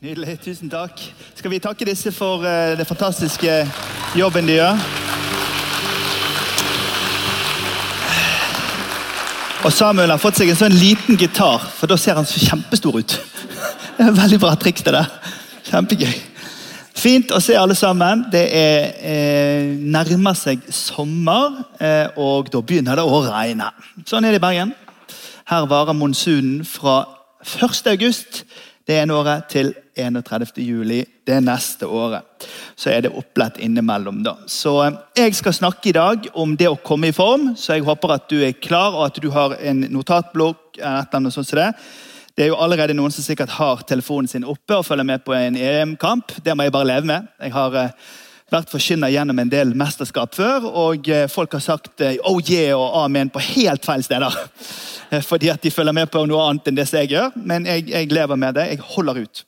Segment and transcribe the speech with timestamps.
[0.00, 0.38] Nydelig.
[0.40, 0.96] Tusen takk.
[1.36, 3.52] Skal vi takke disse for uh, det fantastiske
[4.16, 4.78] jobben de gjør?
[9.68, 12.96] Og Samuel har fått seg en sånn liten gitar, for da ser han så kjempestor
[12.96, 13.18] ut.
[13.98, 15.12] Det er Veldig bra triks det der.
[15.68, 16.16] Kjempegøy.
[16.96, 18.24] Fint å se alle sammen.
[18.32, 23.68] Det er, eh, nærmer seg sommer, eh, og da begynner det å regne.
[24.08, 24.72] Sånn er det i Bergen.
[25.52, 27.02] Her varer monsunen fra
[27.44, 27.92] 1.
[27.92, 28.44] august
[28.90, 30.58] det ene året til 31.
[30.64, 32.26] juli det neste året.
[32.74, 34.22] Så er det opplett innimellom.
[34.26, 34.36] da.
[34.46, 37.86] Så eh, Jeg skal snakke i dag om det å komme i form, så jeg
[37.86, 40.78] håper at du er klar og at du har en notatblokk.
[40.78, 41.72] et eller annet sånt som det.
[42.36, 45.34] Det er jo allerede noen som sikkert har telefonen sin oppe og følger med på
[45.34, 46.32] en EM-kamp.
[46.44, 47.26] Det må jeg bare leve med.
[47.40, 47.90] Jeg har eh,
[48.52, 52.74] vært forkynner gjennom en del mesterskap før, og eh, folk har sagt eh, oh yeah
[52.76, 54.34] og amen på helt feil steder.
[55.10, 57.32] Eh, Fordi at de følger med på noe annet enn det som jeg gjør.
[57.34, 58.68] Men jeg, jeg lever med det.
[58.70, 59.40] Jeg holder ut.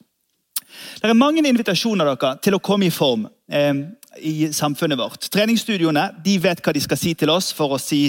[0.99, 3.85] Det er mange invitasjoner dere, til å komme i form eh,
[4.19, 5.29] i samfunnet vårt.
[5.31, 8.09] Treningsstudioene de vet hva de skal si til oss for å si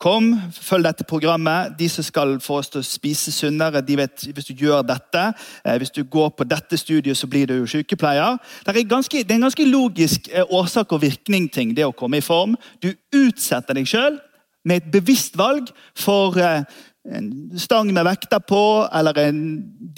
[0.00, 1.74] Kom, følg dette programmet.
[1.76, 5.26] De som skal få oss til å spise sunnere, de vet hvis du gjør dette.
[5.60, 8.38] Eh, hvis du går på dette studiet, så blir du jo sykepleier.
[8.64, 12.16] Det er, ganske, det er en ganske logisk eh, årsak og virkning-ting, det å komme
[12.16, 12.56] i form.
[12.80, 14.16] Du utsetter deg sjøl
[14.64, 16.64] med et bevisst valg for eh,
[17.12, 17.28] en
[17.60, 19.44] stang med vekter på, eller en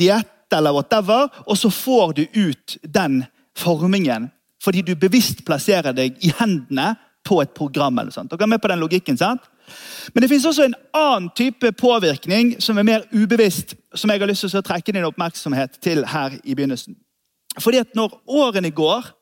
[0.03, 3.23] diett, eller whatever, og så får du ut den
[3.55, 4.33] formingen.
[4.63, 8.03] Fordi du bevisst plasserer deg i hendene på et program.
[8.03, 8.35] eller sånt.
[8.35, 9.47] Dere er med på den logikken, sant?
[10.15, 14.31] Men det fins også en annen type påvirkning som er mer ubevisst, som jeg har
[14.31, 16.97] lyst til å trekke din oppmerksomhet til her i begynnelsen.
[17.61, 19.13] Fordi at når årene går,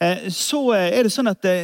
[0.00, 1.56] eh, så er det sånn at det,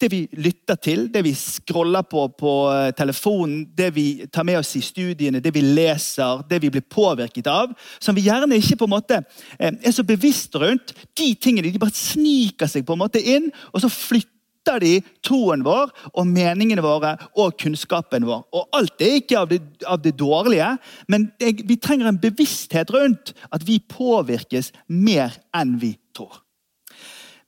[0.00, 4.58] det vi lytter til, det vi scroller på på eh, telefonen, det vi tar med
[4.58, 8.76] oss i studiene, det vi leser, det vi blir påvirket av, som vi gjerne ikke
[8.80, 9.22] på en måte
[9.58, 13.50] eh, er så bevisst rundt, de tingene de bare sniker seg på en måte inn,
[13.72, 14.33] og så flytter
[14.82, 18.44] de troen vår og meningene våre og kunnskapen vår.
[18.54, 20.74] Og Alt er ikke av det, av det dårlige,
[21.08, 26.40] men det, vi trenger en bevissthet rundt at vi påvirkes mer enn vi tror.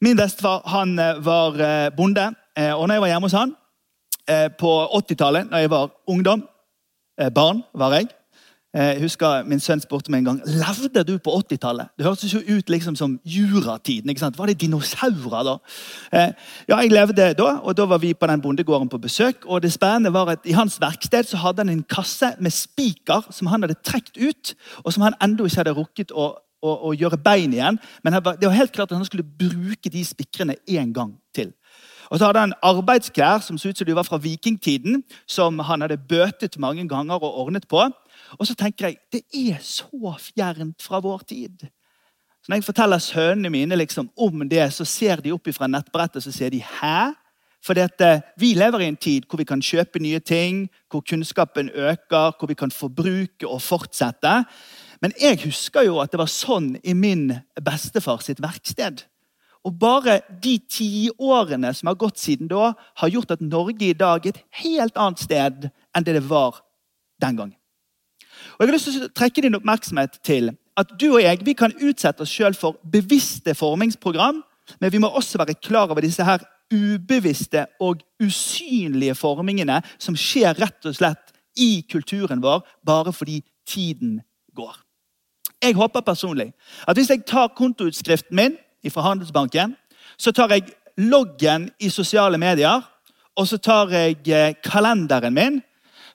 [0.04, 3.56] Min bestefar han eh, var eh, bonde, eh, og når jeg var hjemme hos han
[4.58, 6.40] på 80-tallet, da jeg var ungdom,
[7.30, 8.08] barn var jeg
[8.76, 11.92] jeg husker Min sønn spurte meg en gang levde du på 80-tallet.
[11.96, 14.10] Det hørtes jo ut liksom som juratiden.
[14.10, 14.38] ikke sant?
[14.38, 15.56] Var det dinosaurer da?
[16.68, 19.46] ja, jeg levde da, og da var vi på den bondegården på besøk.
[19.46, 23.30] og det spennende var at I hans verksted så hadde han en kasse med spiker
[23.30, 24.54] som han hadde trukket ut,
[24.84, 26.34] og som han ennå ikke hadde rukket å
[26.64, 27.78] å, å gjøre bein igjen.
[28.04, 31.52] Men det var helt klart at han skulle bruke de spikrene en gang til.
[32.06, 35.82] Og så hadde han arbeidsklær som så ut som de var fra vikingtiden, som han
[35.82, 37.82] hadde bøtet mange ganger og ordnet på.
[38.38, 41.68] Og så tenker jeg det er så fjernt fra vår tid.
[42.42, 46.22] Så Når jeg forteller sønnene mine liksom om det, så ser de opp fra nettbrettet
[46.22, 47.14] så ser de, 'hæ?'
[47.66, 51.00] Fordi at eh, Vi lever i en tid hvor vi kan kjøpe nye ting, hvor
[51.00, 54.44] kunnskapen øker, hvor vi kan forbruke og fortsette.
[55.02, 57.32] Men jeg husker jo at det var sånn i min
[57.64, 59.02] bestefar sitt verksted.
[59.66, 64.26] Og bare de tiårene som har gått siden da, har gjort at Norge i dag
[64.26, 66.62] er et helt annet sted enn det det var
[67.18, 67.58] den gangen.
[68.56, 71.52] Og Jeg har lyst til å trekke din oppmerksomhet til at du og jeg vi
[71.56, 74.42] kan utsette oss sjøl for bevisste formingsprogram,
[74.80, 80.56] men vi må også være klar over disse her ubevisste og usynlige formingene som skjer
[80.58, 84.18] rett og slett i kulturen vår bare fordi tiden
[84.56, 84.74] går.
[85.62, 86.50] Jeg håper personlig
[86.88, 88.56] at hvis jeg tar kontoutskriften min
[88.90, 89.72] fra Handelsbanken,
[90.16, 92.84] så tar jeg loggen i sosiale medier,
[93.36, 95.56] og så tar jeg eh, kalenderen min,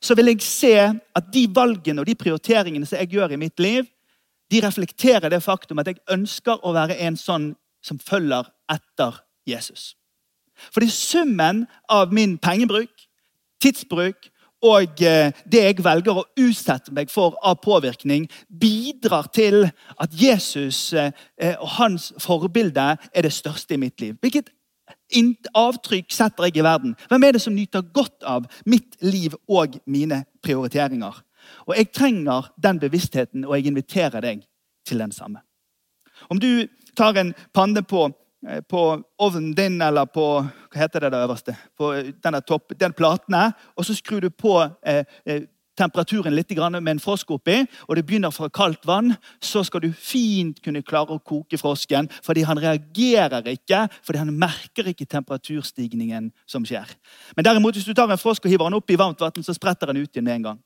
[0.02, 3.60] så vil jeg se at de valgene og de prioriteringene som jeg gjør i mitt
[3.62, 3.86] liv,
[4.52, 7.52] de reflekterer det faktum at jeg ønsker å være en sånn
[7.86, 9.94] som følger etter Jesus.
[10.74, 12.92] Fordi summen av min pengebruk,
[13.62, 14.30] tidsbruk
[14.62, 19.64] og eh, det jeg velger å utsette meg for av påvirkning, bidrar til
[19.98, 21.10] at Jesus eh,
[21.42, 24.20] eh, og hans forbilde er det største i mitt liv.
[24.22, 24.52] Hvilket
[25.54, 26.96] avtrykk setter jeg i verden?
[27.10, 31.22] Hvem er det som nyter godt av mitt liv og mine prioriteringer?
[31.68, 34.44] Og Jeg trenger den bevisstheten, og jeg inviterer deg
[34.86, 35.42] til den samme.
[36.30, 38.12] Om du tar en panne på
[38.48, 41.94] eh, på ovnen din eller på hva heter det der øverste, på
[42.24, 45.42] denne topp, den platene, og så skrur du på eh, eh
[45.82, 49.92] temperaturen litt med en frosk oppi, og det begynner fra kaldt vann, så skal du
[49.94, 52.10] fint kunne klare å koke frosken.
[52.24, 56.90] Fordi han reagerer ikke, fordi han merker ikke temperaturstigningen som skjer.
[57.36, 59.56] Men derimot, hvis du tar en frosk og hiver den opp i varmt vann, så
[59.58, 60.62] spretter den ut igjen med en gang.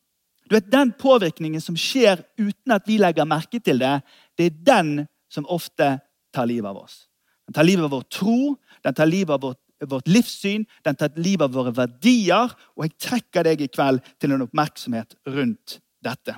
[0.45, 4.01] Du vet, Den påvirkningen som skjer uten at vi legger merke til det,
[4.37, 5.97] det er den som ofte
[6.33, 7.05] tar livet av oss.
[7.47, 11.15] Den tar livet av vår tro, den tar livet av vårt vårt livssyn, den tar
[11.19, 12.53] livet av våre verdier.
[12.75, 16.37] Og jeg trekker deg i kveld til en oppmerksomhet rundt dette.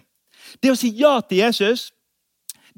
[0.61, 1.89] Det å si ja til Jesus,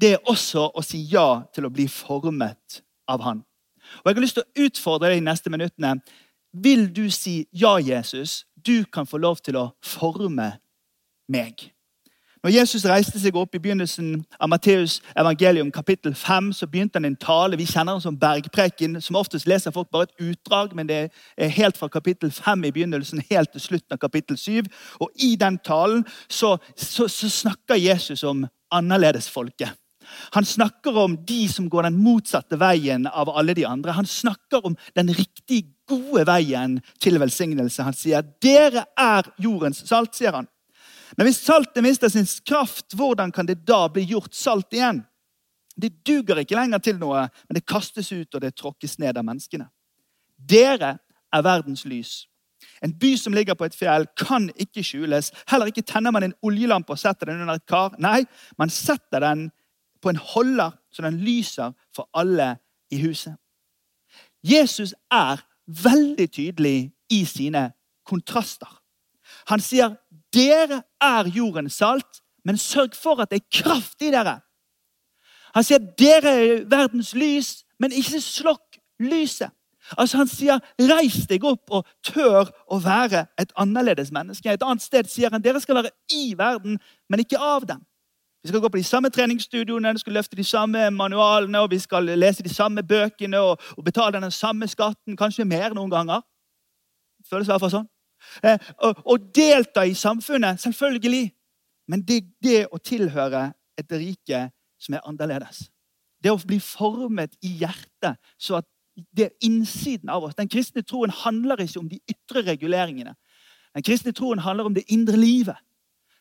[0.00, 2.80] det er også å si ja til å bli formet
[3.10, 3.44] av han.
[4.00, 5.98] Og Jeg har lyst til å utfordre deg de neste minuttene.
[6.52, 8.44] Vil du si ja, Jesus?
[8.54, 10.52] Du kan få lov til å forme
[11.30, 11.70] meg.
[12.40, 17.04] Når Jesus reiste seg opp i begynnelsen av Matteus evangelium kapittel 5, så begynte han
[17.04, 17.58] en tale.
[17.60, 18.96] Vi kjenner den som bergpreken.
[19.04, 21.00] Som oftest leser folk bare et utdrag, men det
[21.36, 24.70] er helt fra kapittel 5 i begynnelsen helt til slutten av kapittel 7.
[25.04, 29.76] Og i den talen så, så, så snakker Jesus om annerledesfolket.
[30.32, 33.92] Han snakker om de som går den motsatte veien av alle de andre.
[33.92, 37.84] Han snakker om den riktig gode veien til velsignelse.
[37.84, 40.48] Han sier 'Dere er jordens salt', sier han.
[41.16, 45.02] Men hvis saltet mister sin kraft, hvordan kan det da bli gjort salt igjen?
[45.80, 49.26] Det duger ikke lenger til noe, men det kastes ut og det tråkkes ned av
[49.26, 49.68] menneskene.
[50.36, 50.96] Dere
[51.32, 52.26] er verdens lys.
[52.84, 55.30] En by som ligger på et fjell, kan ikke skjules.
[55.48, 57.96] Heller ikke tenner man en oljelampe og setter den under et kar.
[58.00, 58.24] Nei,
[58.60, 59.48] man setter den
[60.00, 62.54] på en holder, så den lyser for alle
[62.92, 63.36] i huset.
[64.44, 67.70] Jesus er veldig tydelig i sine
[68.08, 68.70] kontraster.
[69.52, 69.94] Han sier
[70.34, 74.40] dere er jordens salt, men sørg for at det er kraft i dere.
[75.54, 79.50] Han sier dere er verdens lys, men ikke slokk lyset.
[79.98, 84.52] Altså Han sier 'reis deg opp og tør å være et annerledes menneske'.
[84.52, 86.78] Et annet sted sier han dere skal være i verden,
[87.08, 87.80] men ikke av den.
[88.42, 91.78] Vi skal gå på de samme treningsstudioene, vi skal løfte de samme manualene og vi
[91.78, 96.20] skal lese de samme bøkene og, og betale den samme skatten, kanskje mer noen ganger.
[97.30, 97.88] Føles i hvert fall sånn.
[98.42, 101.30] Eh, å delta i samfunnet, selvfølgelig.
[101.90, 103.50] Men det, det å tilhøre
[103.80, 104.48] et rike
[104.80, 105.66] som er annerledes.
[106.20, 108.68] Det å bli formet i hjertet, så at
[109.16, 113.14] det er innsiden av oss Den kristne troen handler ikke om de ytre reguleringene.
[113.74, 115.56] Den kristne troen handler om det indre livet.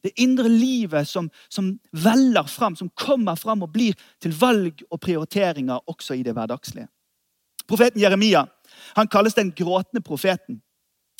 [0.04, 5.02] Det indre livet som, som veller fram, som kommer fram og blir til valg og
[5.04, 6.88] prioriteringer også i det hverdagslige.
[7.68, 8.46] Profeten Jeremia
[8.96, 10.62] han kalles den gråtende profeten.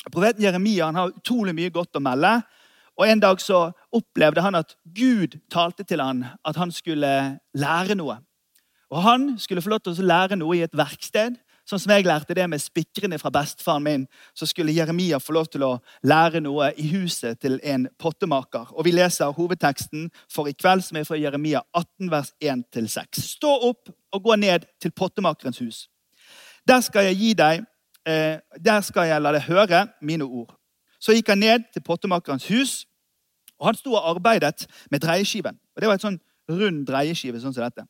[0.08, 2.40] Profeten Jeremia han har utrolig mye godt å melde.
[3.00, 7.12] Og En dag så opplevde han at Gud talte til han at han skulle
[7.54, 8.18] lære noe.
[8.90, 11.38] Og Han skulle få lov til å lære noe i et verksted.
[11.70, 15.46] Sånn som jeg lærte det med spikrene fra bestefaren min, så skulle Jeremia få lov
[15.52, 18.72] til å lære noe i huset til en pottemaker.
[18.74, 23.22] Og Vi leser hovedteksten for i kveld, som er fra Jeremia 18, vers 1-6.
[23.36, 25.88] Stå opp og gå ned til pottemakerens hus.
[26.66, 27.62] Der skal jeg gi deg
[28.04, 30.54] der skal jeg la deg høre mine ord.
[31.00, 32.72] Så gikk han ned til pottemakerens hus,
[33.60, 35.58] og han sto og arbeidet med dreieskiven.
[35.76, 36.20] Og Det var et sånn
[36.50, 37.84] rund dreieskive sånn som dette.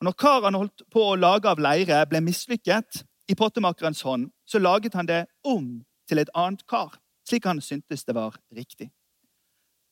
[0.00, 4.60] Og når karene holdt på å lage av leire, ble mislykket i pottemakerens hånd, så
[4.60, 8.90] laget han det om til et annet kar, slik han syntes det var riktig.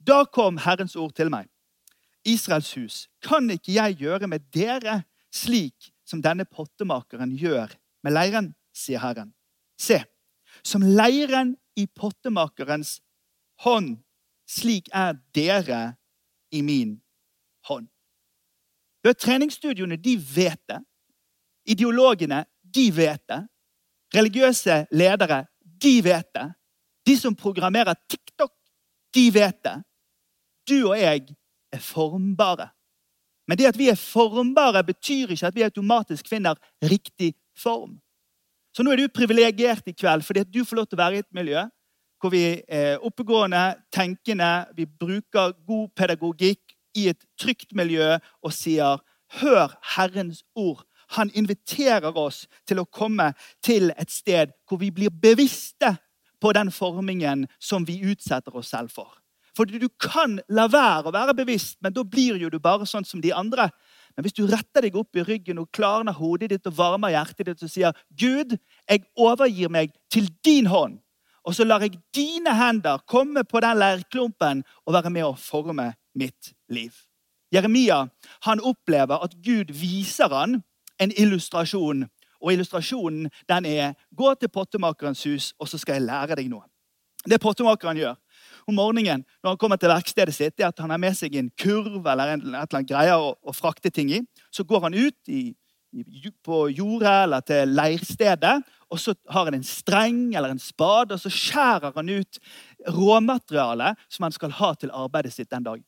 [0.03, 1.49] Da kom Herrens ord til meg.
[2.29, 7.73] Israels hus, kan ikke jeg gjøre med dere slik som denne pottemakeren gjør
[8.05, 9.33] med leiren, sier Herren.
[9.83, 9.99] Se,
[10.63, 13.01] som leiren i pottemakerens
[13.65, 13.97] hånd,
[14.47, 15.83] slik er dere
[16.55, 17.01] i min
[17.67, 17.89] hånd.
[19.03, 20.79] Det er Treningsstudioene de vet det.
[21.75, 23.41] Ideologene de vet det.
[24.15, 25.47] Religiøse ledere
[25.83, 26.47] de vet det.
[27.07, 28.53] De som programmerer TikTok,
[29.15, 29.79] de vet det.
[30.69, 31.27] Du og jeg
[31.73, 32.69] er formbare.
[33.49, 37.99] Men det at vi er formbare, betyr ikke at vi automatisk finner riktig form.
[38.73, 41.25] Så nå er du privilegert i kveld fordi du får lov til å være i
[41.25, 41.65] et miljø
[42.23, 49.03] hvor vi er oppegående, tenkende, vi bruker god pedagogikk i et trygt miljø og sier
[49.33, 50.85] 'Hør Herrens ord'.
[51.17, 55.97] Han inviterer oss til å komme til et sted hvor vi blir bevisste
[56.41, 59.19] på den formingen som vi utsetter oss selv for.
[59.57, 63.05] Fordi du kan la være å være bevisst, men da blir jo du bare sånn
[63.05, 63.69] som de andre.
[64.17, 67.47] Men hvis du retter deg opp i ryggen og klarner hodet ditt og varmer hjertet
[67.47, 68.57] ditt og sier, 'Gud,
[68.89, 71.01] jeg overgir meg til din hånd',
[71.45, 75.95] og så lar jeg dine hender komme på den leirklumpen og være med å forme
[76.15, 76.93] mitt liv.
[77.53, 78.07] Jeremia
[78.47, 80.63] han opplever at Gud viser han
[81.01, 82.09] en illustrasjon
[82.43, 86.67] Og illustrasjonen den er 'Gå til pottemakerens hus, og så skal jeg lære deg noe'.
[87.25, 88.15] Det pottemakeren gjør
[88.69, 91.51] om morgenen når han kommer til verkstedet sitt, er at han har med seg en
[91.59, 94.23] kurv eller et eller annet greier å, å frakte ting i.
[94.55, 95.43] Så går han ut i,
[95.93, 98.57] i, på jordet eller til leirstedet,
[98.93, 102.43] og så har han en streng eller en spade, og så skjærer han ut
[102.93, 105.87] råmaterialet som han skal ha til arbeidet sitt den dagen.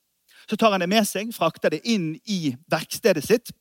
[0.49, 3.53] Så tar han det med seg, frakter det inn i verkstedet sitt.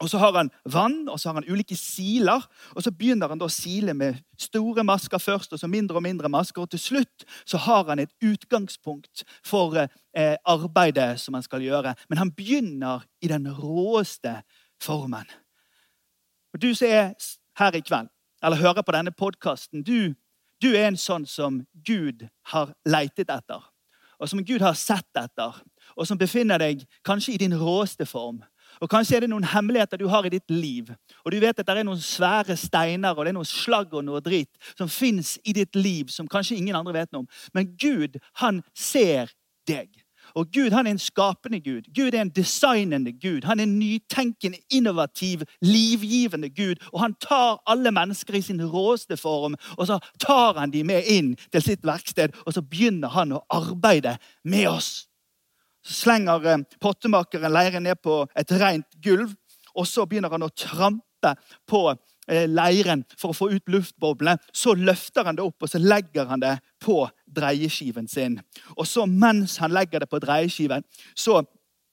[0.00, 2.48] Og Så har han vann og så har han ulike siler.
[2.76, 6.28] og Så begynner han å sile med store masker først, og så mindre og mindre
[6.28, 6.62] masker.
[6.62, 11.94] og Til slutt så har han et utgangspunkt for eh, arbeidet som han skal gjøre.
[12.08, 14.42] Men han begynner i den råeste
[14.80, 15.26] formen.
[16.54, 17.14] Og Du som er
[17.58, 18.08] her i kveld,
[18.42, 20.14] eller hører på denne podkasten, du,
[20.62, 23.60] du er en sånn som Gud har leitet etter.
[24.18, 25.60] Og som Gud har sett etter
[25.96, 28.40] og som befinner deg kanskje i din råeste form.
[28.80, 30.88] Og Kanskje er det noen hemmeligheter du har i ditt liv.
[31.24, 34.06] Og du vet at det er noen svære steiner og det er noen slagg og
[34.06, 37.32] noe dritt som fins i ditt liv som kanskje ingen andre vet noe om.
[37.52, 39.34] Men Gud, han ser
[39.68, 39.90] deg.
[40.34, 41.82] Og Gud han er en skapende Gud.
[41.96, 43.44] Gud er en designende Gud.
[43.44, 46.76] Han er en nytenkende, innovativ, livgivende Gud.
[46.92, 51.02] Og han tar alle mennesker i sin råeste form, og så tar han de med
[51.06, 52.36] inn til sitt verksted.
[52.46, 55.09] Og så begynner han å arbeide med oss.
[55.82, 59.34] Så slenger eh, pottemakeren leiren ned på et rent gulv,
[59.74, 61.34] og så begynner han å trampe
[61.68, 64.36] på eh, leiren for å få ut luftboblene.
[64.52, 68.40] Så løfter han det opp og så legger han det på dreieskiven sin.
[68.76, 70.84] Og så Mens han legger det på dreieskiven,
[71.14, 71.42] så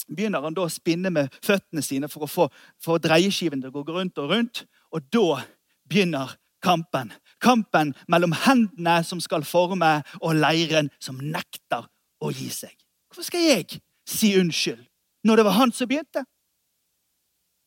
[0.08, 2.50] begynner han da å spinne med føttene sine for å få
[2.84, 4.65] for dreieskiven til å gå rundt og rundt.
[4.96, 5.41] Og da
[5.88, 7.12] begynner kampen.
[7.44, 11.86] Kampen mellom hendene som skal forme, og leiren som nekter
[12.24, 12.74] å gi seg.
[13.17, 14.83] Hvorfor skal jeg si unnskyld
[15.25, 16.21] når det var han som begynte?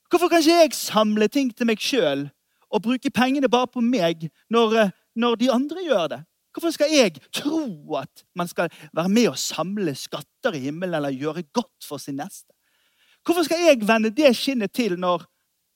[0.07, 2.29] Hvorfor kan ikke jeg samle ting til meg sjøl
[2.71, 6.21] og bruke pengene bare på meg når, eh, når de andre gjør det?
[6.55, 11.11] Hvorfor skal jeg tro at man skal være med og samle skatter i himmelen eller
[11.11, 12.55] gjøre godt for sin neste?
[13.27, 15.27] Hvorfor skal jeg vende det skinnet til når,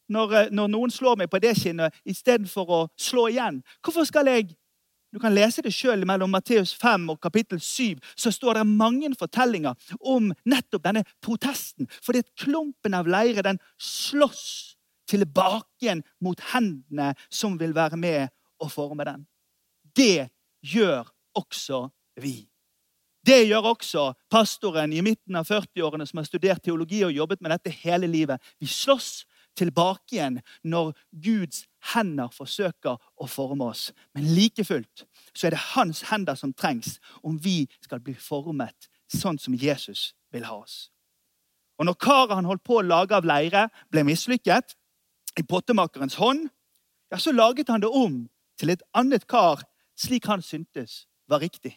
[0.09, 3.65] når, eh, når noen slår meg på det skinnet istedenfor å slå igjen?
[3.83, 4.55] Hvorfor skal jeg
[5.15, 8.01] du kan lese det sjøl mellom Matteus 5 og kapittel 7.
[8.19, 11.87] Så står det mange fortellinger om nettopp denne protesten.
[12.03, 14.75] Fordi at klumpen av leire den slåss
[15.07, 19.23] tilbake igjen mot hendene som vil være med og forme den.
[19.95, 20.33] Det
[20.67, 21.07] gjør
[21.39, 21.85] også
[22.19, 22.41] vi.
[23.25, 27.55] Det gjør også pastoren i midten av 40-årene som har studert teologi og jobbet med
[27.55, 28.43] dette hele livet.
[28.59, 29.23] Vi slåss
[29.57, 30.93] tilbake igjen når
[31.25, 33.91] Guds hender forsøker å forme oss.
[34.15, 38.89] Men like fullt så er det hans hender som trengs om vi skal bli formet
[39.11, 40.89] sånn som Jesus vil ha oss.
[41.79, 44.77] Og når karet han holdt på å lage av leire, ble mislykket
[45.39, 46.47] i pottemakerens hånd,
[47.11, 48.25] ja, så laget han det om
[48.59, 49.63] til et annet kar
[49.99, 51.77] slik han syntes var riktig.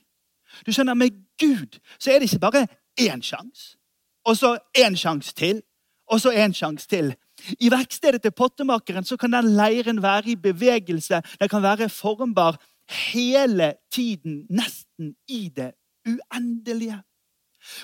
[0.65, 2.67] Du skjønner, Med Gud så er det ikke bare
[2.99, 3.77] én sjanse,
[4.25, 5.61] og så én sjanse til,
[6.07, 7.15] og så én sjanse til.
[7.59, 11.21] I verkstedet til pottemakeren så kan den leiren være i bevegelse.
[11.39, 12.57] Den kan være formbar
[12.89, 15.71] hele tiden, nesten i det
[16.07, 17.01] uendelige.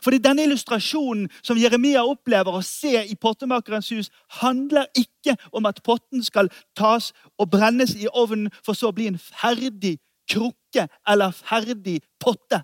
[0.03, 5.81] Fordi Denne illustrasjonen som Jeremia opplever å se i pottemakerens hus, handler ikke om at
[5.83, 9.97] potten skal tas og brennes i ovnen for så å bli en ferdig
[10.29, 12.63] krukke eller ferdig potte.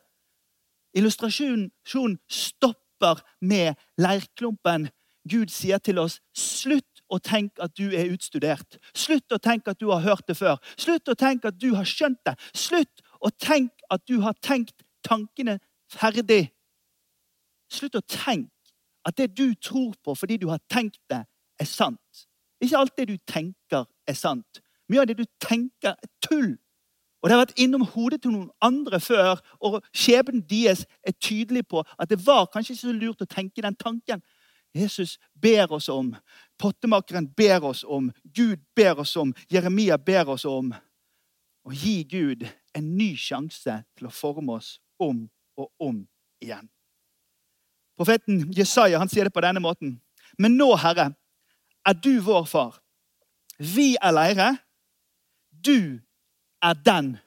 [0.96, 4.88] Illustrasjonen stopper med leirklumpen
[5.29, 8.77] Gud sier til oss slutt å tenke at du er utstudert.
[8.93, 10.59] Slutt å tenke at du har hørt det før.
[10.77, 12.36] Slutt å tenke at du har skjønt det.
[12.53, 15.57] Slutt å tenke at du har tenkt tankene
[15.89, 16.50] ferdig.
[17.69, 18.53] Slutt å tenke
[19.07, 21.24] at det du tror på fordi du har tenkt det,
[21.59, 22.25] er sant.
[22.62, 24.62] Ikke alt det du tenker, er sant.
[24.89, 26.57] Mye av det du tenker, er tull.
[27.19, 31.65] Og Det har vært innom hodet til noen andre før, og skjebnen deres er tydelig
[31.67, 34.24] på at det var kanskje ikke så lurt å tenke den tanken.
[34.73, 36.15] Jesus ber oss om,
[36.57, 40.73] pottemakeren ber oss om, Gud ber oss om, Jeremia ber oss om
[41.65, 42.45] å gi Gud
[42.77, 45.25] en ny sjanse til å forme oss om
[45.59, 46.03] og om
[46.43, 46.69] igjen.
[47.99, 49.97] Profeten Jesaja han sier det på denne måten.
[50.39, 51.09] Men nå, Herre,
[51.83, 52.77] er du vår far.
[53.59, 54.49] Vi er leire.
[55.51, 55.99] Du
[56.63, 57.17] er den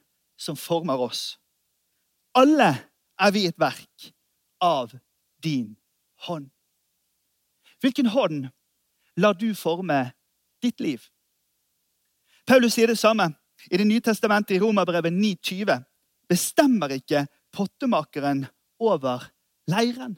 [0.41, 1.37] som former oss.
[2.35, 2.71] Alle
[3.21, 4.13] er vi et verk
[4.65, 4.95] av
[5.45, 5.75] din
[6.25, 6.52] hånd.
[7.83, 8.49] Hvilken hånd
[9.19, 10.13] lar du forme
[10.63, 11.03] ditt liv?
[12.47, 13.33] Paulus sier det samme
[13.71, 15.83] i Det nye testamentet i Romerbrevet 9,20.
[16.29, 18.47] Bestemmer ikke pottemakeren
[18.81, 19.29] over
[19.71, 20.17] leiren?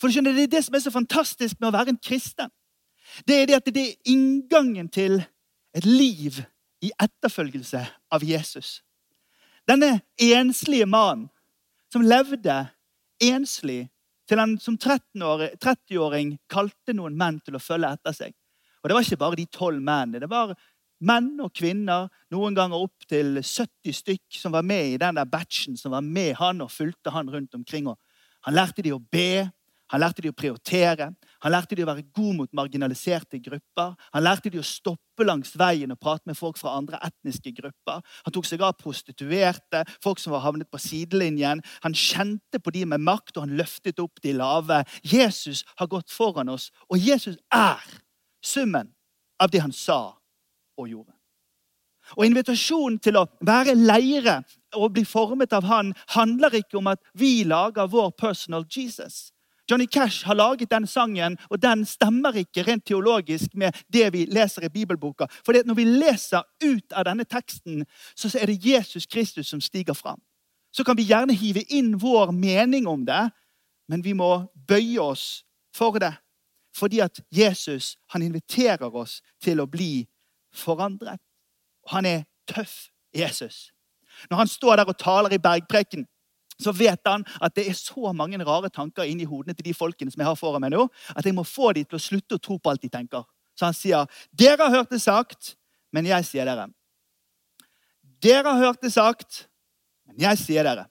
[0.00, 2.50] For du skjønner, Det er det som er så fantastisk med å være en kristen.
[3.26, 5.22] Det er det at det er inngangen til
[5.74, 6.42] et liv
[6.82, 8.82] i etterfølgelse av Jesus.
[9.68, 11.28] Denne enslige mannen
[11.92, 12.66] som levde
[13.22, 13.86] enslig
[14.26, 18.34] til han som 30-åring kalte noen menn til å følge etter seg.
[18.82, 20.22] Og Det var ikke bare de tolv mennene.
[20.22, 20.54] Det var
[21.06, 25.76] menn og kvinner, noen ganger opptil 70 stykk, som var med i den der batchen
[25.76, 27.90] som var med han og fulgte han rundt omkring.
[28.46, 29.46] Han lærte de å be,
[29.92, 31.10] han lærte de å prioritere,
[31.44, 33.94] han lærte de å være god mot marginaliserte grupper.
[34.14, 38.02] Han lærte de å stoppe langs veien og prate med folk fra andre etniske grupper.
[38.26, 41.62] Han tok seg av prostituerte, folk som var havnet på sidelinjen.
[41.84, 44.82] Han kjente på de med makt, og han løftet opp de lave.
[45.04, 47.84] Jesus har gått foran oss, og Jesus er
[48.44, 48.92] summen
[49.42, 50.16] av det han sa
[50.76, 51.12] og gjorde.
[52.14, 54.38] Og Invitasjonen til å være leire
[54.78, 59.32] og bli formet av han handler ikke om at vi lager vår personal Jesus.
[59.70, 64.24] Johnny Cash har laget den sangen, og den stemmer ikke rent teologisk med det vi
[64.24, 65.26] leser i bibelboka.
[65.44, 67.84] For når vi leser ut av denne teksten,
[68.16, 70.20] så er det Jesus Kristus som stiger fram.
[70.72, 73.30] Så kan vi gjerne hive inn vår mening om det,
[73.88, 75.44] men vi må bøye oss
[75.74, 76.14] for det.
[76.76, 80.06] Fordi at Jesus han inviterer oss til å bli
[80.54, 81.20] forandret.
[81.88, 83.72] Han er tøff, Jesus.
[84.30, 86.06] Når han står der og taler i bergpreken,
[86.60, 90.12] så vet han at det er så mange rare tanker inni hodene til de folkene
[90.12, 92.42] som jeg har foran meg nå, at jeg må få dem til å slutte å
[92.42, 93.24] tro på alt de tenker.
[93.56, 95.56] Så han sier, 'Dere har hørt det sagt,
[95.92, 96.72] men jeg sier dere.'
[98.20, 99.48] 'Dere har hørt det sagt,
[100.06, 100.88] men jeg sier dere.'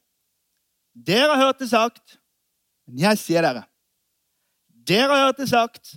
[0.96, 2.18] 'Dere har hørt det sagt,
[2.88, 3.68] men jeg sier dere.'
[4.86, 5.96] 'Dere har hørt det sagt,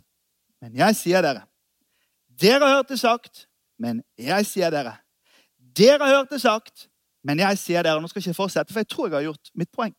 [0.61, 1.47] men jeg sier dere.'
[2.29, 3.47] 'Dere har hørt det sagt,
[3.79, 4.99] men jeg sier dere.'
[5.59, 6.88] 'Dere har hørt det sagt,
[7.25, 9.51] men jeg sier dere, nå skal jeg ikke fortsette, for jeg tror jeg har gjort
[9.59, 9.95] mitt poeng.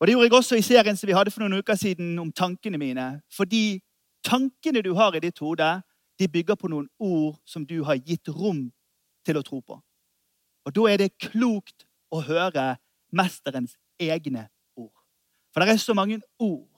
[0.00, 2.32] Og Det gjorde jeg også i serien som vi hadde for noen uker siden om
[2.32, 3.20] tankene mine.
[3.32, 3.80] Fordi
[4.26, 5.68] tankene du har i ditt hode,
[6.18, 8.66] de bygger på noen ord som du har gitt rom
[9.24, 9.78] til å tro på.
[10.64, 12.76] Og Da er det klokt å høre
[13.12, 14.92] mesterens egne ord.
[15.52, 16.68] For det er så mange ord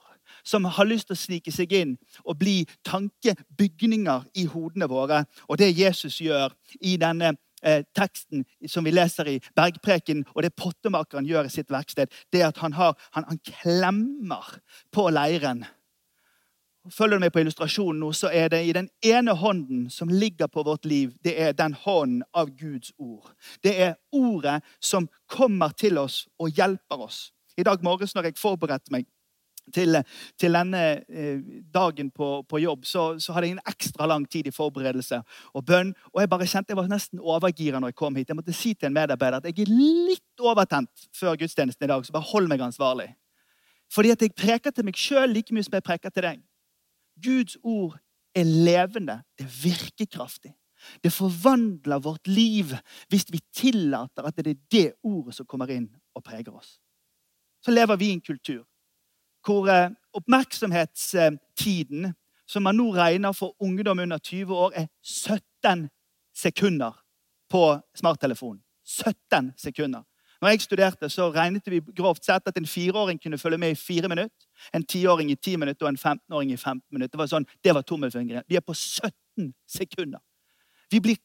[0.45, 5.25] som har lyst til å snike seg inn og bli tankebygninger i hodene våre.
[5.49, 7.35] Og det Jesus gjør i denne
[7.67, 12.43] eh, teksten som vi leser i Bergpreken, og det pottemakeren gjør i sitt verksted, det
[12.43, 14.61] er at han, har, han, han klemmer
[14.95, 15.65] på leiren.
[16.91, 20.47] Følger du med på illustrasjonen nå, så er det i den ene hånden som ligger
[20.47, 23.33] på vårt liv, det er den hånden av Guds ord.
[23.63, 27.33] Det er ordet som kommer til oss og hjelper oss.
[27.59, 29.09] I dag morges når jeg forberedte meg
[29.75, 29.99] til,
[30.39, 31.41] til denne eh,
[31.75, 35.21] dagen på, på jobb, så, så, hadde jeg en ekstra lang tid i forberedelse
[35.55, 35.93] og bønn.
[36.15, 38.31] Og jeg bare kjente jeg var nesten overgira når jeg kom hit.
[38.31, 42.05] Jeg måtte si til en medarbeider at jeg er litt overtent før gudstjenesten i dag,
[42.07, 43.11] så bare hold meg ansvarlig.
[43.93, 46.45] Fordi at jeg preker til meg sjøl like mye som jeg preker til deg.
[47.23, 47.99] Guds ord
[48.37, 49.21] er levende.
[49.39, 50.55] Det er virkekraftig.
[51.03, 52.75] Det forvandler vårt liv
[53.11, 56.77] hvis vi tillater at det er det ordet som kommer inn og preger oss.
[57.65, 58.67] Så lever vi i en kultur
[59.47, 62.13] hvor eh, oppmerksomhetstiden
[62.47, 65.89] som man nå regner for ungdom under 20 år, er 17
[66.35, 66.93] sekunder
[67.51, 68.63] på smarttelefonen.
[68.87, 70.03] 17 sekunder.
[70.41, 73.79] Når jeg studerte, så regnet vi grovt sett at en fireåring kunne følge med i
[73.79, 77.13] fire minutter, en tiåring i ti minutter og en 15-åring i 15 minutter.
[77.13, 78.45] Det var sånn, det var tommelfingeren.
[78.49, 80.21] Vi er på 17 sekunder.
[80.93, 81.17] Vi blir,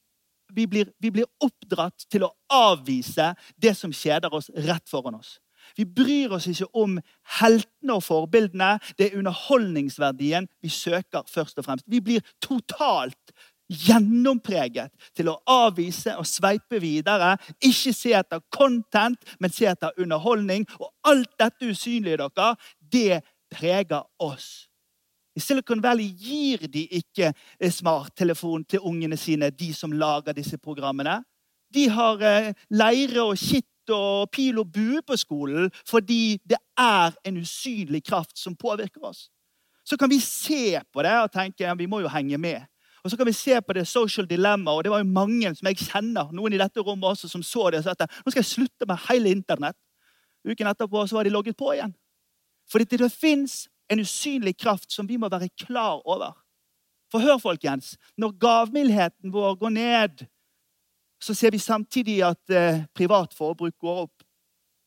[0.55, 5.35] vi, blir, vi blir oppdratt til å avvise det som kjeder oss, rett foran oss.
[5.77, 6.97] Vi bryr oss ikke om
[7.39, 8.75] heltene og forbildene.
[8.97, 11.87] Det er underholdningsverdien vi søker først og fremst.
[11.87, 13.35] Vi blir totalt
[13.71, 17.35] gjennompreget til å avvise og sveipe videre.
[17.63, 20.67] Ikke se etter content, men se etter underholdning.
[20.79, 24.67] Og alt dette usynlige dere, det preger oss.
[25.35, 27.31] I Silicon Valley gir de ikke
[27.71, 31.21] smarttelefon til ungene sine, de som lager disse programmene.
[31.71, 37.15] De har eh, leire og kitt og pil og bue på skolen fordi det er
[37.27, 39.29] en usynlig kraft som påvirker oss.
[39.85, 42.67] Så kan vi se på det og tenke ja, vi må jo henge med.
[43.03, 45.67] Og så kan vi se på det social dilemma, og det var jo mange som
[45.67, 48.43] jeg kjenner, noen i dette rommet også, som så det og sa at nå skal
[48.43, 49.77] jeg slutte med hele Internett.
[50.45, 51.95] Uken etterpå så var de logget på igjen.
[52.71, 56.37] Fordi det, det fins en usynlig kraft som vi må være klar over.
[57.11, 60.23] For hør, folkens, når gavmildheten vår går ned,
[61.21, 64.23] så ser vi samtidig at eh, privat forbruk går opp.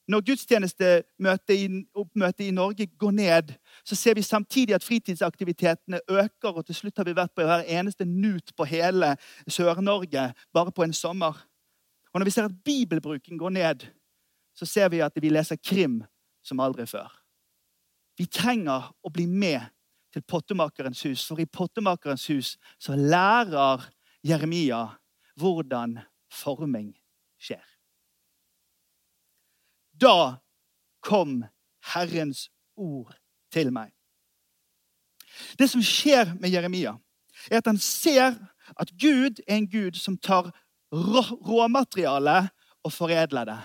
[0.09, 6.53] Når gudstjenesteoppmøtet i Norge går ned, så ser vi samtidig at fritidsaktivitetene øker.
[6.53, 9.17] og Til slutt har vi vært på hver eneste nut på hele
[9.49, 11.47] Sør-Norge bare på en sommer.
[12.13, 13.87] Og Når vi ser at bibelbruken går ned,
[14.55, 16.05] så ser vi at vi leser krim
[16.45, 17.09] som aldri før.
[18.19, 19.61] Vi trenger å bli med
[20.13, 23.89] til Pottemakerens hus, for i Pottemakerens hus så lærer
[24.23, 24.85] Jeremia
[25.41, 25.99] hvordan
[26.35, 26.93] forming
[27.41, 27.63] skjer.
[29.95, 30.41] Da
[31.05, 31.43] kom
[31.95, 33.15] Herrens ord
[33.55, 33.93] til meg.
[35.59, 36.97] Det som skjer med Jeremia,
[37.51, 38.37] er at han ser
[38.81, 40.51] at Gud er en Gud som tar
[40.95, 42.49] råmateriale
[42.85, 43.61] og foredler det.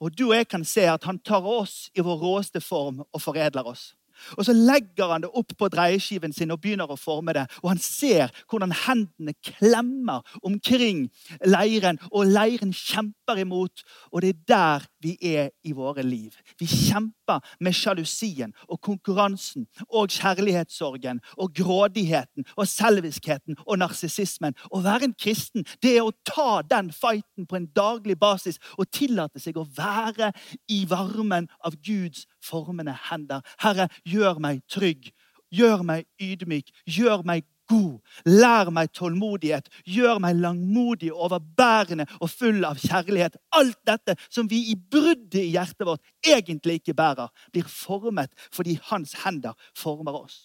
[0.00, 3.22] Og du og jeg kan se at han tar oss i vår råeste form og
[3.22, 3.94] foredler oss.
[4.36, 7.46] Og Så legger han det opp på dreieskiven sin og begynner å forme det.
[7.62, 11.06] Og han ser hvordan hendene klemmer omkring
[11.44, 13.84] leiren, og leiren kjemper imot.
[14.12, 16.34] Og det er der vi er i våre liv.
[16.58, 24.56] Vi kjemper med sjalusien og konkurransen og kjærlighetssorgen og grådigheten og selviskheten og narsissismen.
[24.70, 28.90] Å være en kristen det er å ta den fighten på en daglig basis og
[28.94, 30.32] tillate seg å være
[30.72, 33.44] i varmen av Guds formende hender.
[33.62, 35.12] Herre, gjør meg trygg,
[35.54, 38.00] gjør meg ydmyk, gjør meg god.
[38.26, 43.38] Lær meg tålmodighet, gjør meg langmodig, overbærende og full av kjærlighet.
[43.56, 48.78] Alt dette som vi i bruddet i hjertet vårt egentlig ikke bærer, blir formet fordi
[48.90, 50.38] hans hender former oss.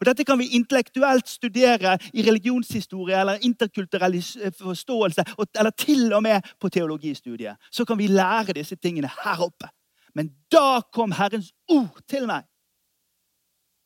[0.00, 4.16] Og Dette kan vi intellektuelt studere i religionshistorie eller interkulturell
[4.56, 5.24] forståelse,
[5.58, 7.56] eller til og med på teologistudiet.
[7.70, 9.68] Så kan vi lære disse tingene her oppe.
[10.14, 12.44] Men da kom Herrens ord til meg.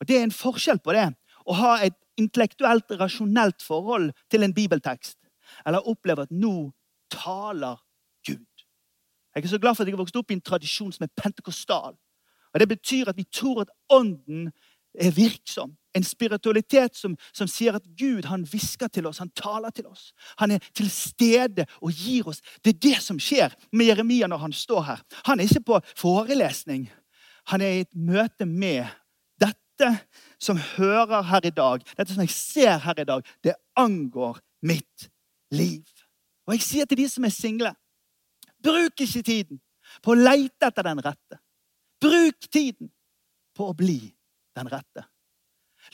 [0.00, 1.08] Og Det er en forskjell på det
[1.46, 5.18] å ha et intellektuelt, rasjonelt forhold til en bibeltekst,
[5.66, 6.72] eller opplever at nå
[7.10, 7.76] taler
[8.26, 8.46] Gud.
[9.34, 11.22] Jeg er så glad for at jeg har vokst opp i en tradisjon som er
[11.22, 11.96] pentekostal.
[12.54, 14.50] Og Det betyr at vi tror at Ånden
[14.98, 15.76] er virksom.
[15.94, 20.12] En spiritualitet som, som sier at Gud han hvisker til oss, han taler til oss.
[20.40, 22.40] Han er til stede og gir oss.
[22.64, 25.02] Det er det som skjer med Jeremia når han står her.
[25.28, 26.88] Han er ikke på forelesning.
[27.52, 28.86] Han er i et møte med
[29.76, 30.06] dette
[30.38, 31.84] som hører her i dag.
[31.96, 35.08] Dette som jeg ser her i dag, det angår mitt
[35.50, 35.84] liv.
[36.46, 37.74] Og jeg sier til de som er single,
[38.62, 39.60] bruk ikke tiden
[40.02, 41.40] på å leite etter den rette.
[42.02, 42.90] Bruk tiden
[43.56, 44.00] på å bli
[44.56, 45.06] den rette.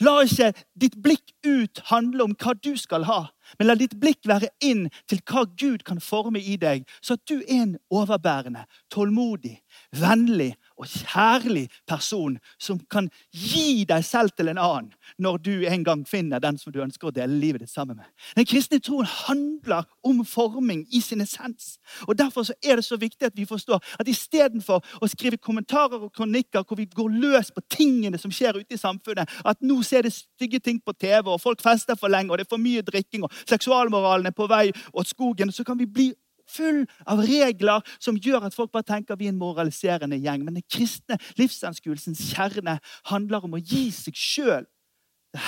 [0.01, 3.19] La ikke ditt blikk ut handle om hva du skal ha,
[3.59, 7.25] men la ditt blikk være inn til hva Gud kan forme i deg, så at
[7.29, 9.59] du er en overbærende, tålmodig,
[9.93, 15.83] vennlig og kjærlig person som kan gi deg selv til en annen når du en
[15.85, 18.07] gang finner den som du ønsker å dele livet ditt sammen med.
[18.37, 21.77] Den kristne troen handler om forming i sin essens.
[22.07, 26.13] Og Derfor er det så viktig at vi forstår at istedenfor å skrive kommentarer og
[26.15, 30.07] kronikker hvor vi går løs på tingene som skjer ute i samfunnet, at nå ser
[30.07, 32.83] det stygge ting på TV, og folk fester for lenge, og det er for mye
[32.85, 36.11] drikking, og seksualmoralen er på vei åt skogen, så kan vi bli
[36.53, 40.45] full av regler som gjør at folk bare tenker vi er en moraliserende gjeng.
[40.45, 44.69] Men den kristne livsanskuelsens kjerne handler om å gi seg sjøl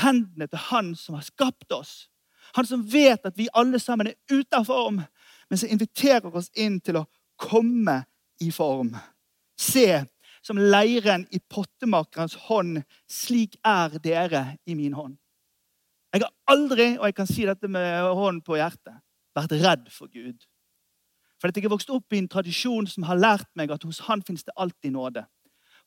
[0.01, 2.07] hendene til Han som har skapt oss.
[2.55, 5.01] Han som vet at vi alle sammen er ute av form,
[5.49, 7.07] men som inviterer oss inn til å
[7.41, 8.03] komme
[8.41, 8.93] i form.
[9.59, 10.05] Se,
[10.45, 15.17] som leiren i pottemakerens hånd, slik er dere i min hånd.
[16.13, 19.01] Jeg har aldri, og jeg kan si dette med hånden på hjertet,
[19.35, 20.45] vært redd for Gud.
[21.41, 24.03] For at jeg har vokst opp i en tradisjon som har lært meg at hos
[24.07, 25.25] han finnes det alltid nåde.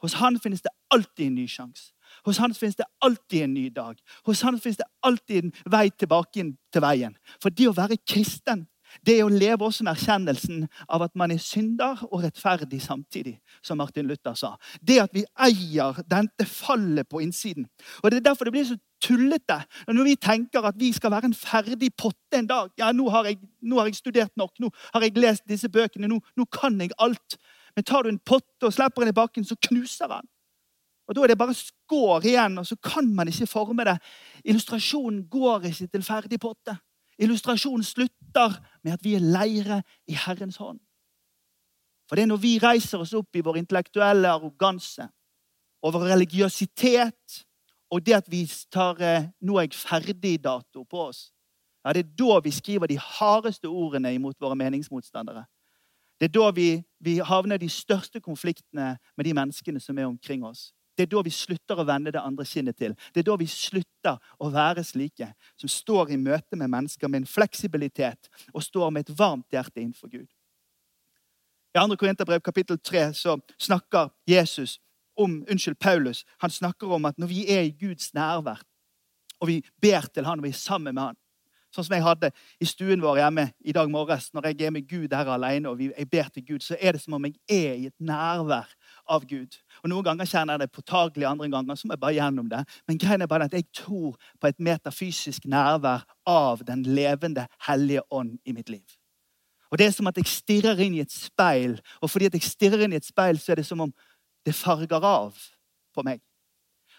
[0.02, 1.92] Hos han finnes det alltid en ny sjanse.
[2.24, 3.98] Hos han finnes det alltid en ny dag.
[4.26, 7.16] Hos han finnes det alltid en vei tilbake til veien.
[7.42, 8.66] For det å være kristen
[9.06, 13.36] det er å leve også med erkjennelsen av at man er synder og rettferdig samtidig,
[13.62, 14.54] som Martin Luther sa.
[14.80, 17.68] Det at vi eier dette fallet på innsiden.
[18.02, 21.30] Og Det er derfor det blir så tullete når vi tenker at vi skal være
[21.30, 22.72] en ferdig potte en dag.
[22.78, 26.10] Ja, nå har jeg, nå har jeg studert nok, nå har jeg lest disse bøkene,
[26.10, 27.38] nå, nå kan jeg alt.
[27.76, 30.26] Men tar du en potte og slipper den i bakken, så knuser den.
[31.08, 33.96] Og Da er det bare skår igjen, og så kan man ikke forme det.
[34.44, 36.76] Illustrasjonen går ikke til ferdig potte.
[37.18, 38.54] Illustrasjonen slutter
[38.84, 40.78] med at vi er leire i Herrens hånd.
[42.08, 45.08] For det er når vi reiser oss opp i vår intellektuelle arroganse,
[45.82, 47.44] og vår religiøsitet
[47.90, 51.32] og det at vi tar eh, 'nå er jeg ferdig'-dato på oss,
[51.84, 55.44] ja, det er da vi skriver de hardeste ordene imot våre meningsmotstandere.
[56.20, 60.44] Det er da vi, vi havner de største konfliktene med de menneskene som er omkring
[60.44, 60.74] oss.
[60.98, 62.96] Det er da vi slutter å vende det andre kinnet til.
[63.14, 67.22] Det er da vi slutter å være slike som står i møte med mennesker med
[67.22, 70.26] en fleksibilitet og står med et varmt hjerte innenfor Gud.
[71.70, 71.94] I 2.
[72.00, 74.80] Korinterbrev kapittel 3 så snakker Jesus
[75.14, 78.64] om, unnskyld, Paulus han snakker om at når vi er i Guds nærvær,
[79.38, 81.20] og vi ber til han og vi er sammen med han,
[81.78, 84.32] Sånn som jeg hadde i stuen vår hjemme i dag morges.
[84.34, 87.02] Når jeg er med Gud her alene og jeg ber til Gud, så er det
[87.04, 88.72] som om jeg er i et nærvær
[89.06, 89.60] av Gud.
[89.84, 92.64] Og Noen ganger kjenner jeg det påtagelig, andre ganger så må jeg bare gjennom det.
[92.90, 98.02] Men greien er bare at jeg tror på et metafysisk nærvær av den levende Hellige
[98.10, 98.98] Ånd i mitt liv.
[99.70, 102.88] Og Det er som at jeg stirrer inn i et speil, og fordi jeg stirrer
[102.88, 103.94] inn i et speil, så er det som om
[104.42, 105.38] det farger av
[105.94, 106.24] på meg.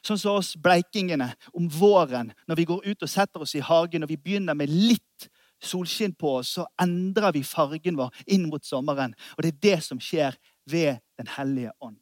[0.05, 4.05] Sånn som oss bleikingene om våren, når vi går ut og setter oss i hagen
[4.05, 8.63] og vi begynner med litt solskinn på oss, så endrer vi fargen vår inn mot
[8.65, 9.15] sommeren.
[9.37, 10.37] Og det er det som skjer
[10.69, 11.97] ved Den hellige ånd.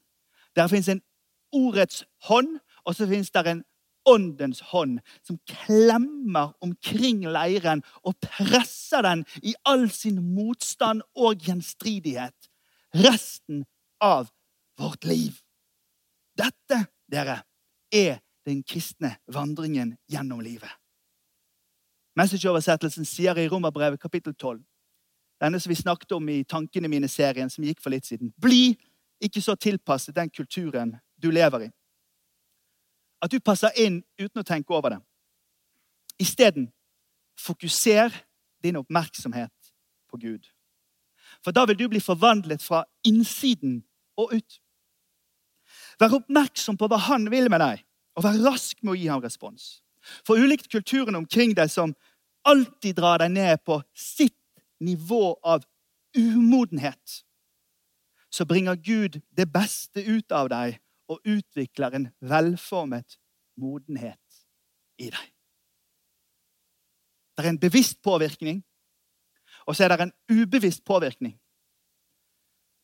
[0.56, 1.02] Der fins en
[1.52, 3.64] ordets hånd, og så fins det en
[4.08, 12.50] åndens hånd som klemmer omkring leiren og presser den i all sin motstand og gjenstridighet
[12.96, 13.66] resten
[14.04, 14.30] av
[14.80, 15.42] vårt liv.
[16.38, 17.42] Dette, dere,
[17.92, 20.72] er den kristne vandringen gjennom livet.
[22.18, 24.62] Messageoversettelsen sier i Romerbrevet kapittel 12,
[25.42, 28.74] denne som vi snakket om i Tankene mine-serien som gikk for litt siden Bli
[29.22, 31.70] ikke så tilpasset den kulturen du lever i.
[33.22, 35.00] At du passer inn uten å tenke over det.
[36.22, 36.72] Isteden
[37.38, 38.14] fokuser
[38.64, 39.74] din oppmerksomhet
[40.10, 40.46] på Gud.
[41.44, 43.84] For da vil du bli forvandlet fra innsiden
[44.18, 44.62] og ut.
[46.02, 47.84] Vær oppmerksom på hva han vil med deg,
[48.18, 49.80] og vær rask med å gi ham respons.
[50.26, 51.96] For ulikt kulturen omkring deg som
[52.48, 54.38] alltid drar deg ned på sitt
[54.80, 55.66] nivå av
[56.18, 57.24] umodenhet,
[58.30, 60.78] så bringer Gud det beste ut av deg
[61.10, 63.18] og utvikler en velformet
[63.58, 64.44] modenhet
[65.02, 65.26] i deg.
[67.38, 68.64] Det er en bevisst påvirkning,
[69.68, 71.36] og så er det en ubevisst påvirkning.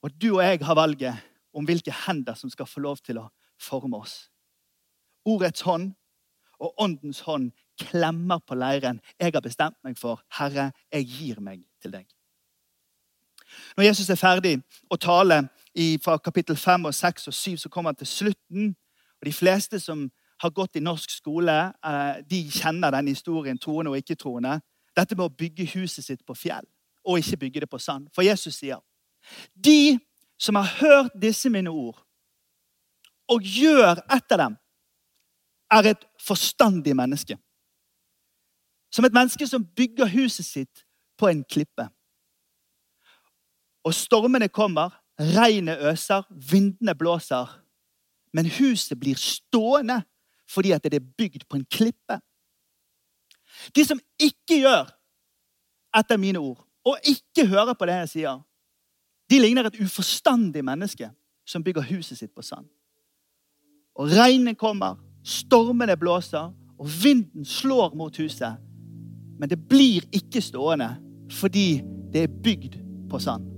[0.04, 3.28] Og du og jeg har valget om hvilke hender som skal få lov til å
[3.62, 4.30] forme oss.
[5.26, 5.94] Ordets hånd
[6.64, 9.02] og åndens hånd klemmer på leiren.
[9.20, 12.08] Jeg har bestemt meg for, Herre, jeg gir meg til deg.
[13.78, 14.58] Når Jesus er ferdig
[14.90, 15.44] å tale
[16.04, 18.76] fra kapittel 5 og 6 og 7, så kommer han til slutten.
[19.22, 20.08] og De fleste som
[20.42, 24.60] har gått i norsk skole, eh, de kjenner denne historien, troende og ikke-troende.
[24.96, 26.66] Dette med å bygge huset sitt på fjell
[27.06, 28.10] og ikke bygge det på sand.
[28.16, 28.82] For Jesus sier
[29.56, 30.00] de
[30.44, 32.02] som har hørt disse mine ord,
[33.32, 34.58] og gjør etter dem,
[35.72, 37.38] er et forstandig menneske.
[38.94, 40.84] Som et menneske som bygger huset sitt
[41.18, 41.88] på en klippe.
[43.88, 47.48] Og stormene kommer, regnet øser, vindene blåser.
[48.34, 50.02] Men huset blir stående
[50.50, 52.20] fordi at det er bygd på en klippe.
[53.74, 54.92] De som ikke gjør
[55.98, 58.42] etter mine ord, og ikke hører på det jeg sier,
[59.34, 61.10] de ligner et uforstandig menneske
[61.48, 62.68] som bygger huset sitt på sand.
[63.98, 68.60] Og regnet kommer, stormene blåser, og vinden slår mot huset.
[69.40, 70.92] Men det blir ikke stående
[71.34, 71.82] fordi
[72.14, 72.78] det er bygd
[73.10, 73.50] på sand.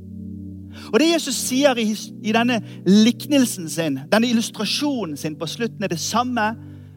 [0.93, 5.99] Og Det Jesus sier i, denne liknelsen sin, denne illustrasjonen sin på slutten, er det
[5.99, 6.49] samme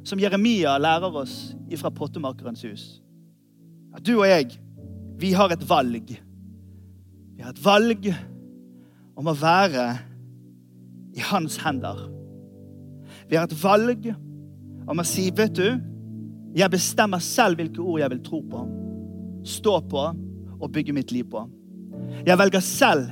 [0.07, 1.37] som Jeremia lærer oss
[1.79, 2.87] fra pottemakerens hus.
[3.95, 4.59] At du og jeg,
[5.19, 6.11] vi har et valg.
[7.37, 8.11] Vi har et valg
[9.19, 9.85] om å være
[11.19, 12.05] i hans hender.
[13.29, 14.07] Vi har et valg
[14.89, 15.67] om å si, vet du,
[16.57, 18.65] jeg bestemmer selv hvilke ord jeg vil tro på,
[19.47, 20.05] stå på
[20.59, 21.45] og bygge mitt liv på.
[22.27, 23.11] Jeg velger selv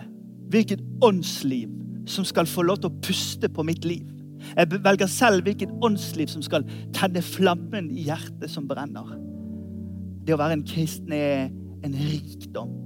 [0.52, 1.72] hvilket åndsliv
[2.08, 4.06] som skal få lov til å puste på mitt liv.
[4.54, 6.64] Jeg velger selv hvilket åndsliv som skal
[6.94, 9.16] tenne flammen i hjertet som brenner.
[10.26, 11.48] Det å være en kristen er
[11.86, 12.85] en rikdom.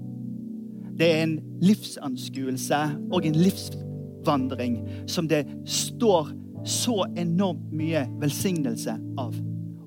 [1.01, 4.75] Det er en livsanskuelse og en livsvandring
[5.09, 6.29] som det står
[6.69, 9.39] så enormt mye velsignelse av.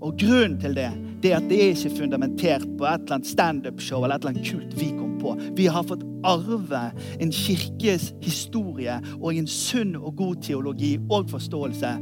[0.01, 0.89] Og grunnen til det,
[1.21, 4.33] det er at det er ikke fundamentert på et eller annet standup-show eller et eller
[4.33, 5.37] annet kult vi kom på.
[5.55, 6.83] Vi har fått arve
[7.21, 11.95] en kirkes historie og en sunn og god teologi og forståelse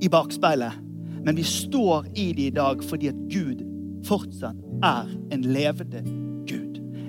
[0.00, 0.80] i bakspeilet.
[1.28, 3.60] Men vi står i det i dag fordi at Gud
[4.08, 6.25] fortsatt er en levende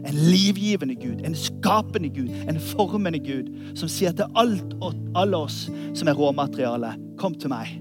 [0.08, 5.40] en livgivende Gud, en skapende Gud, en formende Gud, som sier til alt og alle
[5.48, 5.66] oss
[5.98, 7.74] som er råmateriale, kom til meg.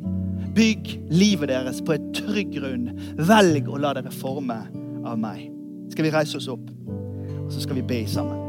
[0.56, 2.88] Bygg livet deres på et trygg grunn.
[3.28, 4.56] Velg å la dere forme
[5.06, 5.50] av meg.
[5.92, 8.42] Skal vi reise oss opp, og så skal vi be sammen.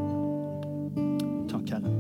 [1.52, 1.94] Takk, Herre.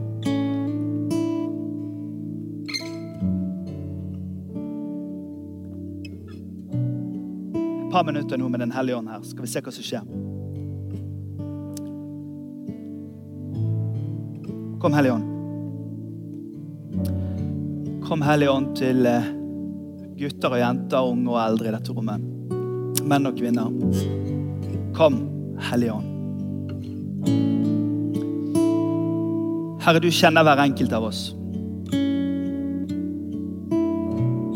[7.78, 9.22] Et par minutter nå med Den hellige ånd her.
[9.26, 10.37] Skal vi se hva som skjer.
[14.88, 15.23] Kom, Hellige Ånd.
[18.08, 19.26] Kom, Hellige Ånd, til eh,
[20.15, 22.21] gutter og jenter, unge og eldre i dette rommet.
[23.04, 23.67] Menn og kvinner.
[24.95, 25.17] Kom,
[25.67, 26.08] Hellige Ånd.
[29.84, 31.36] Herre, du kjenner hver enkelt av oss.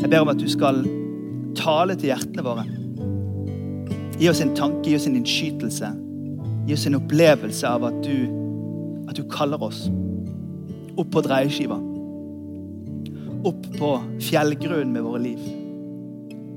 [0.00, 0.80] Jeg ber om at du skal
[1.60, 2.64] tale til hjertene våre.
[4.16, 5.92] Gi oss en tanke, gi oss en innskytelse.
[6.70, 8.16] Gi oss en opplevelse av at du,
[9.12, 9.90] at du kaller oss
[11.02, 11.78] opp på dreieskiva.
[13.44, 15.46] Opp på fjellgrunnen med våre liv.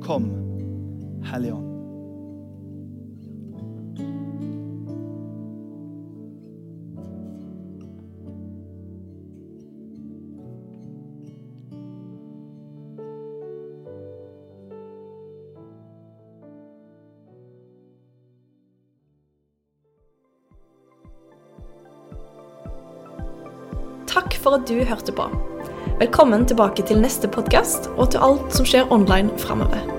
[0.06, 0.30] Kom,
[1.26, 1.65] Hellige Ånd.
[24.68, 25.28] Du hørte på.
[26.00, 29.95] Velkommen tilbake til neste podkast og til alt som skjer online framover.